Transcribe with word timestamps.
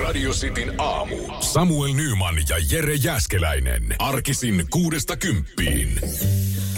Radio 0.00 0.30
Cityn 0.30 0.74
aamu. 0.78 1.16
Samuel 1.40 1.94
Nyman 1.94 2.34
ja 2.48 2.56
Jere 2.70 2.94
Jäskeläinen. 2.94 3.82
Arkisin 3.98 4.66
kuudesta 4.70 5.16
kymppiin. 5.16 6.00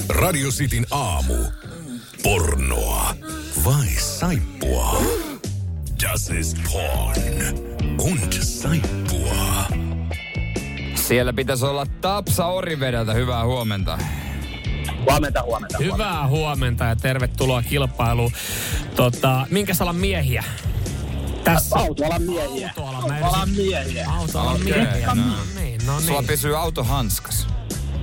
Radio 0.08 0.50
Cityn 0.50 0.86
aamu. 0.90 1.34
Pornoa 2.22 3.14
vai 3.64 3.86
saippua? 3.86 5.02
Das 6.02 6.30
ist 6.30 6.58
porn. 6.72 7.58
Und 8.00 8.32
saippua. 8.42 9.64
Siellä 10.94 11.32
pitäisi 11.32 11.64
olla 11.64 11.86
Tapsa 12.00 12.46
Orivedeltä. 12.46 13.14
Hyvää 13.14 13.44
huomenta. 13.44 13.98
Huomenta, 15.10 15.42
huomenta. 15.42 15.78
Hyvää 15.78 16.28
huomenta 16.28 16.84
ja 16.84 16.96
tervetuloa 16.96 17.62
kilpailuun. 17.62 18.32
Tota, 18.96 19.46
minkä 19.50 19.72
alan 19.80 19.96
miehiä? 19.96 20.44
Tässä. 21.44 21.76
Autoalan 21.78 22.22
miehiä. 22.22 22.72
Autoalan, 22.76 23.12
Autoalan 23.12 23.50
miehiä. 23.50 24.10
Autoalan 24.10 24.54
Okei, 24.56 24.64
miehiä. 24.84 25.06
no. 25.06 25.14
No 25.14 25.34
niin, 25.60 25.80
no 25.86 26.00
Sulla 26.00 26.20
niin. 26.20 26.26
pysyy 26.26 26.58
auto 26.58 26.84
hanskas. 26.84 27.46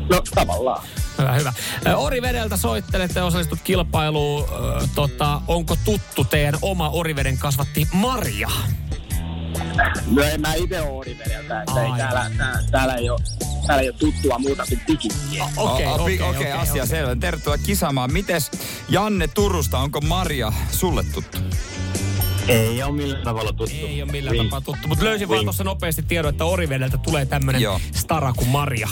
No 0.10 0.22
tavallaan. 0.36 0.84
Hyvä, 1.18 1.32
hyvä. 1.34 1.54
Orivedeltä 1.98 2.58
soittelette 2.58 3.20
ja 3.20 3.26
osallistut 3.26 3.60
kilpailuun. 3.64 4.48
Tota, 4.96 5.42
onko 5.48 5.76
tuttu 5.86 6.24
teidän 6.24 6.54
oma 6.62 6.90
Oriveden 6.90 7.38
kasvatti 7.38 7.88
Maria? 7.94 8.50
No 10.12 10.24
en 10.24 10.42
mä 10.42 10.54
itse 10.54 10.82
ole 10.82 10.90
Orivedeltä, 10.92 11.62
että 11.62 11.82
ei 11.84 11.92
täällä, 11.98 12.32
tää, 12.38 12.60
täällä, 12.72 12.96
ei 12.96 13.10
ole, 13.10 13.20
täällä 13.68 13.82
ei 13.82 13.90
ole 13.90 13.98
tuttua 13.98 14.40
muuta 14.40 14.64
kuin. 14.86 14.98
Okei, 15.58 15.86
O- 15.88 15.90
o- 15.92 15.96
okei, 16.04 16.18
pi- 16.18 16.24
okei, 16.24 16.30
okei, 16.30 16.52
asia 16.52 16.74
okei. 16.84 16.88
selvä. 16.88 17.16
Tervetuloa 17.16 17.58
kisaamaan. 17.58 18.14
Mites 18.14 18.52
Janne 18.90 19.28
Turusta, 19.28 19.78
onko 19.80 20.02
Maria 20.02 20.54
sulle 20.72 21.04
tuttu? 21.04 21.38
Ei 22.48 22.84
ole 22.84 22.92
millään 22.92 23.24
tavalla 23.24 23.54
tuttu. 23.54 23.76
Ei 23.76 24.02
ole 24.04 24.12
millään 24.12 24.36
Wink. 24.38 24.50
tapaa 24.50 24.62
tuttu, 24.62 24.88
mutta 24.88 25.06
löysin 25.06 25.28
vaan 25.28 25.38
Wink. 25.38 25.46
tuossa 25.46 25.64
nopeasti 25.64 26.04
tiedon, 26.04 26.30
että 26.30 26.46
Orivedeltä 26.46 26.98
tulee 26.98 27.26
tämmönen 27.26 27.62
Joo. 27.62 27.80
stara 27.92 28.34
kuin 28.34 28.50
Maria. 28.50 28.90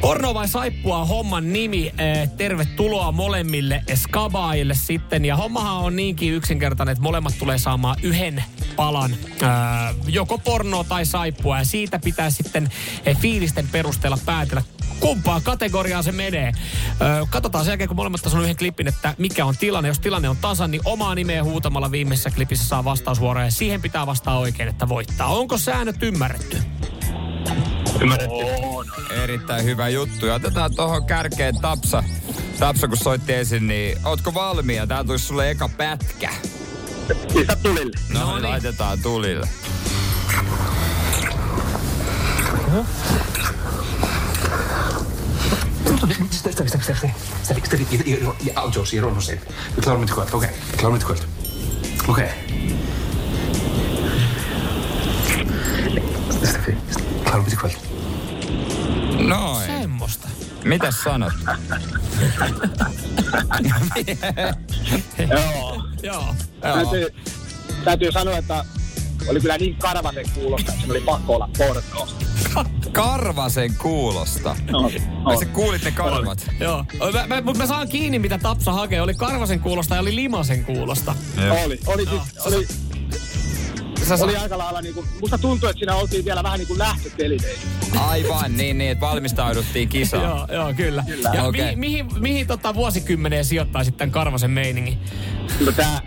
Porno 0.00 0.34
vai 0.34 0.48
saippua 0.48 1.04
homman 1.04 1.52
nimi. 1.52 1.92
Eh, 1.98 2.30
Tervetuloa 2.36 3.12
molemmille 3.12 3.82
skabaajille 3.94 4.74
sitten. 4.74 5.24
Ja 5.24 5.36
hommahan 5.36 5.76
on 5.76 5.96
niinkin 5.96 6.32
yksinkertainen, 6.32 6.92
että 6.92 7.02
molemmat 7.02 7.38
tulee 7.38 7.58
saamaan 7.58 7.96
yhden 8.02 8.44
palan 8.76 9.16
ää, 9.42 9.94
joko 10.08 10.38
pornoa 10.38 10.84
tai 10.84 11.06
saippua. 11.06 11.58
Ja 11.58 11.64
siitä 11.64 11.98
pitää 11.98 12.30
sitten 12.30 12.68
eh, 13.06 13.16
fiilisten 13.16 13.68
perusteella 13.68 14.18
päätellä, 14.26 14.62
kumpaan 15.00 15.42
kategoriaan 15.42 16.04
se 16.04 16.12
menee. 16.12 16.52
Ö, 17.00 17.26
katsotaan 17.30 17.64
sen 17.64 17.72
jälkeen, 17.72 17.88
kun 17.88 17.96
molemmat 17.96 18.26
on 18.26 18.42
yhden 18.42 18.56
klipin, 18.56 18.88
että 18.88 19.14
mikä 19.18 19.44
on 19.44 19.56
tilanne. 19.56 19.88
Jos 19.88 19.98
tilanne 19.98 20.28
on 20.28 20.36
tasan, 20.36 20.70
niin 20.70 20.82
omaa 20.84 21.14
nimeä 21.14 21.44
huutamalla 21.44 21.90
viimeisessä 21.90 22.30
klipissä 22.30 22.68
saa 22.68 22.84
vastausvuoroja. 22.84 23.46
Ja 23.46 23.50
siihen 23.50 23.82
pitää 23.82 24.06
vastaa 24.06 24.38
oikein, 24.38 24.68
että 24.68 24.88
voittaa. 24.88 25.26
Onko 25.26 25.58
säännöt 25.58 26.02
ymmärretty? 26.02 26.62
Ymmärretty. 28.00 29.14
Erittäin 29.22 29.64
hyvä 29.64 29.88
juttu. 29.88 30.26
Ja 30.26 30.34
otetaan 30.34 30.74
tuohon 30.74 31.06
kärkeen 31.06 31.60
Tapsa. 31.60 32.04
Tapsa, 32.58 32.88
kun 32.88 32.96
soitti 32.96 33.32
ensin, 33.34 33.66
niin 33.66 33.98
ootko 34.04 34.34
valmiina? 34.34 34.86
Tää 34.86 35.04
tulisi 35.04 35.24
sulle 35.26 35.50
eka 35.50 35.68
pätkä. 35.68 36.30
Pistä 37.34 37.56
tulille. 37.56 37.92
No, 38.14 38.20
No 38.20 38.26
niin. 38.26 38.42
niin. 38.42 38.50
laitetaan 38.50 38.98
tulille. 39.02 39.48
Ställ, 46.30 46.52
ställ, 46.52 46.68
ställ, 46.68 46.82
ställ. 46.82 47.10
Ställ, 47.42 47.60
ställ 47.64 47.80
i, 47.80 48.10
i, 48.10 48.12
i 48.46 48.52
autos 48.54 48.92
i 48.94 49.00
Ronnersheim. 49.00 49.38
Vi 49.76 49.82
klarar 49.82 49.98
dem 49.98 50.06
till 50.06 50.14
kvart. 50.14 50.34
Okej, 50.34 50.50
vi 50.72 50.78
klarar 50.78 50.92
dem 50.92 50.98
till 51.00 51.06
kvart. 51.06 51.26
Okej. 52.08 52.28
Steffi, 52.28 52.45
Mitäs 60.66 61.02
sanot? 61.02 61.32
Joo. 65.30 65.82
Joo. 66.02 66.34
Täytyy, 66.60 67.14
täytyy 67.84 68.12
sanoa, 68.12 68.38
että 68.38 68.64
oli 69.28 69.40
kyllä 69.40 69.58
niin 69.58 69.76
karvasen 69.76 70.24
kuulosta, 70.34 70.72
että 70.72 70.86
se 70.86 70.92
oli 70.92 71.00
pakko 71.00 71.34
olla 71.34 71.48
pornoa. 71.58 72.08
Karvasen 72.92 73.74
kuulosta. 73.74 74.56
No, 74.70 74.90
Ai 75.24 75.38
sä 75.38 75.46
kuulit 75.46 75.84
ne 75.84 75.90
karvat? 75.90 76.50
Joo. 76.60 76.84
Mä, 77.12 77.26
mä, 77.26 77.40
mutta 77.40 77.62
mä 77.62 77.66
saan 77.66 77.88
kiinni, 77.88 78.18
mitä 78.18 78.38
Tapsa 78.38 78.72
hakee. 78.72 79.02
Oli 79.02 79.14
Karvasen 79.14 79.60
kuulosta 79.60 79.94
ja 79.94 80.00
oli 80.00 80.14
Limasen 80.16 80.64
kuulosta. 80.64 81.14
Oli, 81.64 81.80
oli, 81.86 82.06
siis, 82.06 82.46
oli, 82.46 82.68
Sä 84.06 84.24
oli 84.24 84.36
aika 84.36 84.58
lailla 84.58 84.82
niinku, 84.82 85.04
musta 85.20 85.38
tuntuu, 85.38 85.68
että 85.68 85.78
siinä 85.78 85.94
oltiin 85.94 86.24
vielä 86.24 86.42
vähän 86.42 86.58
niinku 86.58 86.78
lähtötelineissä. 86.78 87.68
Aivan, 87.98 88.56
niin, 88.56 88.78
niin, 88.78 88.90
että 88.90 89.06
valmistauduttiin 89.06 89.88
kisaan. 89.88 90.22
Joo, 90.24 90.46
joo, 90.52 90.74
kyllä. 90.74 91.04
Kyllä. 91.06 91.30
Ja 91.34 91.44
Okei. 91.44 91.76
mihin, 91.76 92.06
mihin, 92.06 92.22
mihin 92.22 92.46
tota 92.46 92.74
vuosikymmeneen 92.74 93.44
sijoittaisit 93.44 93.96
tämän 93.96 94.12
Karvasen 94.12 94.50
meiningin? 94.50 94.98
No 95.66 95.72
tää, 95.72 96.00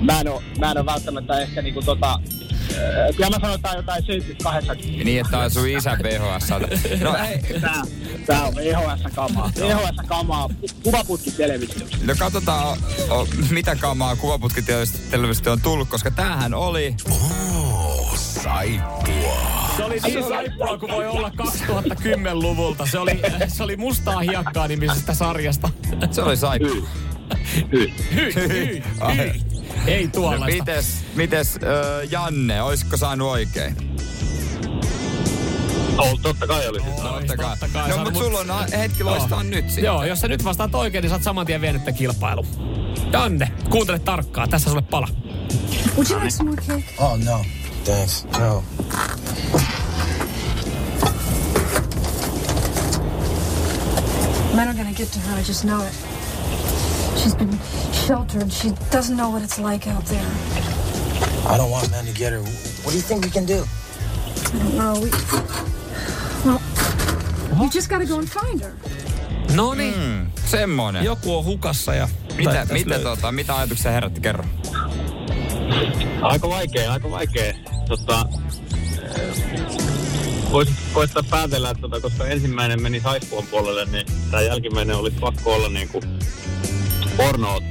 mä 0.00 0.20
en 0.20 0.28
oo, 0.28 0.42
mä 0.58 0.70
en 0.70 0.78
oo 0.78 0.86
välttämättä 0.86 1.40
ehkä 1.40 1.62
niinku 1.62 1.82
tota, 1.82 2.20
kyllä 3.16 3.38
mä 3.38 3.48
on 3.48 3.76
jotain 3.76 4.06
78. 4.06 4.76
Niin, 5.04 5.20
että 5.20 5.38
on 5.38 5.50
sun 5.50 5.68
isän 5.68 5.98
VHS. 6.02 6.48
No 7.00 7.12
hei, 7.12 7.60
Tää, 7.60 7.82
tää 8.26 8.42
on 8.42 8.54
VHS-kamaa. 8.54 9.50
VHS-kamaa, 9.58 10.48
kuvaputki 10.82 11.30
televisiossa. 11.30 11.98
no 12.04 12.14
katsotaan, 12.18 12.78
o, 13.10 13.20
o, 13.20 13.26
mitä 13.50 13.76
kamaa 13.76 14.16
kuvaputkitelevisio 14.16 15.52
on 15.52 15.60
tullut, 15.60 15.88
koska 15.88 16.10
tämähän 16.10 16.54
oli... 16.54 16.94
Oh, 17.10 18.16
saippua. 18.18 19.66
Se 19.76 19.84
oli 19.84 19.98
niin 20.04 20.28
saippua 20.28 20.78
kuin 20.78 20.92
voi 20.92 21.06
olla 21.06 21.32
2010-luvulta. 21.42 22.86
Se 22.86 22.98
oli, 22.98 23.20
se 23.48 23.62
oli 23.62 23.76
Mustaa 23.76 24.20
hiekkaa 24.20 24.68
nimisestä 24.68 25.14
sarjasta. 25.14 25.68
Se 26.10 26.22
oli 26.22 26.36
saippu. 26.36 26.88
Hyi, 27.72 27.94
hyi, 28.14 28.34
hyi. 28.34 28.82
Ei 29.86 30.04
No, 30.04 30.10
tuollaista. 30.14 30.46
mites, 30.46 30.86
mites 31.14 31.56
äh, 31.56 32.10
Janne, 32.10 32.62
olisiko 32.62 32.96
saanut 32.96 33.28
oikein? 33.30 33.76
Oh, 35.98 36.20
totta 36.22 36.46
kai 36.46 36.68
oli 36.68 36.80
siis. 36.80 36.94
Totta 36.96 37.36
kai. 37.36 37.50
totta 37.50 37.68
kai 37.72 37.88
No, 37.88 37.94
saanut, 37.94 38.12
mutta 38.14 38.18
mut- 38.30 38.38
sulla 38.44 38.54
on 38.54 38.72
hetki 38.78 39.04
loistaa 39.04 39.42
nyt 39.42 39.64
sitten. 39.66 39.84
Joo, 39.84 40.04
jos 40.04 40.20
sä 40.20 40.28
nyt 40.28 40.44
vastaat 40.44 40.74
oikein, 40.74 41.02
niin 41.02 41.10
sä 41.10 41.14
oot 41.16 41.22
saman 41.22 41.46
tien 41.46 41.60
vienyt 41.60 41.84
tämän 41.84 41.98
kilpailun. 41.98 42.46
Janne, 43.12 43.50
kuuntele 43.70 43.98
tarkkaan. 43.98 44.48
Tässä 44.50 44.70
sulle 44.70 44.82
pala. 44.82 45.08
Would 45.96 46.10
you 46.10 46.18
like 46.20 46.30
some 46.30 46.50
more 46.50 46.62
cake? 46.62 46.94
Oh 46.98 47.18
no, 47.24 47.44
thanks. 47.84 48.26
No. 48.38 48.64
Men 54.54 54.68
are 54.68 54.74
gonna 54.74 54.92
get 54.94 55.10
to 55.12 55.18
her, 55.18 55.38
I 55.38 55.42
just 55.42 55.64
know 55.64 55.82
it. 55.86 55.92
She's 57.16 57.34
been 57.34 57.58
sheltered. 57.92 58.52
She 58.52 58.70
doesn't 58.90 59.16
know 59.16 59.30
what 59.30 59.42
it's 59.42 59.58
like 59.58 59.86
out 59.88 60.04
there. 60.04 60.26
I 61.48 61.56
don't 61.56 61.70
want 61.70 61.90
men 61.90 62.06
to 62.06 62.12
get 62.12 62.32
her. 62.32 62.40
What 62.40 62.90
do 62.90 62.96
you 62.96 63.02
think 63.02 63.24
we 63.24 63.30
can 63.30 63.46
do? 63.46 63.64
I 63.64 64.58
don't 64.58 64.76
know. 64.76 65.00
We... 65.00 65.10
Well, 66.44 66.60
you 67.64 67.70
just 67.70 67.88
gotta 67.88 68.06
go 68.06 68.18
and 68.18 68.28
find 68.28 68.60
her. 68.60 68.72
No 69.54 69.74
niin. 69.74 69.94
Mm, 69.94 70.30
semmonen. 70.46 71.04
Joku 71.04 71.36
on 71.36 71.44
hukassa 71.44 71.94
ja... 71.94 72.08
Mitä, 72.36 72.66
mitä, 72.72 72.98
tota, 72.98 73.32
mitä 73.32 73.56
ajatuksia 73.56 73.90
herätti 73.90 74.20
kerro? 74.20 74.44
Aika 76.22 76.48
vaikea, 76.48 76.92
aika 76.92 77.10
vaikea. 77.10 77.54
Tota, 77.88 78.26
voisin 80.52 80.76
koittaa 80.92 81.22
päätellä, 81.30 81.70
että 81.70 81.80
tota, 81.80 82.00
koska 82.00 82.26
ensimmäinen 82.26 82.82
meni 82.82 83.00
saippuan 83.00 83.46
puolelle, 83.46 83.84
niin 83.84 84.06
tämä 84.30 84.42
jälkimmäinen 84.42 84.96
olisi 84.96 85.16
pakko 85.20 85.54
olla 85.54 85.68
niinku 85.68 86.02
pornoot. 87.16 87.64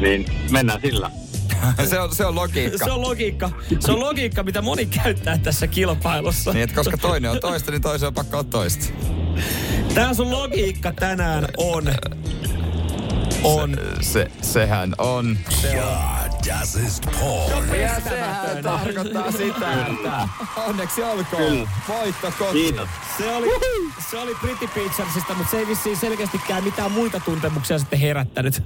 Niin 0.00 0.26
mennään 0.50 0.80
sillä. 0.80 1.10
se, 1.90 2.00
on, 2.00 2.14
se 2.14 2.26
on 2.26 2.34
logiikka. 2.34 2.84
Se 2.84 2.92
on 2.92 3.02
logiikka. 3.02 3.50
Se 3.80 3.92
on 3.92 4.00
logiikka, 4.00 4.42
mitä 4.42 4.62
moni 4.62 4.86
käyttää 4.86 5.38
tässä 5.38 5.66
kilpailussa. 5.66 6.52
Niin, 6.52 6.62
että 6.62 6.76
koska 6.76 6.96
toinen 6.96 7.30
on 7.30 7.40
toista, 7.40 7.70
niin 7.70 7.82
toisen 7.82 8.06
on 8.06 8.14
pakko 8.14 8.36
olla 8.36 8.48
toista. 8.50 8.84
Tää 9.94 10.14
sun 10.14 10.30
logiikka 10.30 10.92
tänään 10.92 11.46
on... 11.56 11.84
On. 13.42 13.76
Se, 14.00 14.30
sehän 14.42 14.94
on... 14.98 15.38
God 16.44 16.50
Dazzest 16.50 17.02
porn. 17.20 17.80
Ja 17.80 18.00
sehän 18.00 18.62
tarkoittaa 18.62 19.30
sitä, 19.30 19.86
että 19.86 20.28
onneksi 20.68 21.02
olkoon. 21.02 21.68
Voitto 21.88 22.32
kotiin. 22.38 22.52
Kiitos. 22.52 22.88
Se 23.18 23.32
oli, 23.32 23.46
se 24.10 24.18
oli 24.18 24.34
Pretty 24.34 24.66
Picturesista, 24.66 25.34
mutta 25.34 25.50
se 25.50 25.58
ei 25.58 25.66
vissiin 25.66 25.96
selkeästikään 25.96 26.64
mitään 26.64 26.92
muita 26.92 27.20
tuntemuksia 27.20 27.78
sitten 27.78 27.98
herättänyt. 27.98 28.62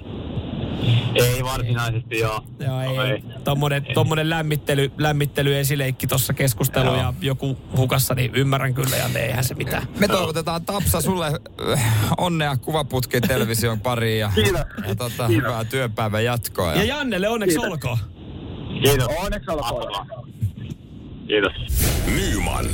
Ei 1.14 1.44
varsinaisesti 1.44 2.18
joo. 2.18 2.44
Joo, 2.60 2.80
ei, 2.80 3.10
ei. 3.10 3.22
Tommonen, 3.44 3.86
tommonen 3.94 4.30
lämmittely, 4.30 4.92
lämmittely 4.98 5.58
esileikki 5.58 6.06
tuossa 6.06 6.32
keskustelu 6.32 6.94
ja 6.94 7.14
joku 7.20 7.58
hukassa, 7.76 8.14
niin 8.14 8.34
ymmärrän 8.34 8.74
kyllä 8.74 8.96
ja 8.96 9.08
ne 9.08 9.20
eihän 9.20 9.44
se 9.44 9.54
mitään. 9.54 9.88
Me 9.98 10.08
toivotetaan 10.08 10.64
Tapsa 10.64 11.00
sulle 11.00 11.26
äh, 11.72 12.10
onnea 12.18 12.56
kuvaputkin 12.56 13.22
television 13.22 13.80
pariin 13.80 14.20
ja, 14.20 14.32
Kiitos. 14.34 14.60
ja 14.88 14.94
tota, 14.94 15.26
hyvää 15.28 15.64
työpäivän 15.64 16.24
jatkoa. 16.24 16.74
Ja 16.74 16.84
Jannelle 16.84 17.28
onneksi 17.28 17.58
olkoon. 17.58 17.98
Kiitos. 18.82 19.08
Onneksi 19.18 19.50
olkoon. 19.50 20.06
Kiitos. 21.26 21.52
Nyman, 22.06 22.66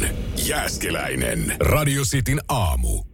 Jääskeläinen. 0.46 1.56
Radio 1.60 2.02
Cityn 2.02 2.40
aamu. 2.48 3.13